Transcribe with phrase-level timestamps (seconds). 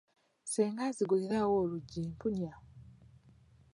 [0.45, 2.53] Senga nzigulirawo oluggi, mpunya.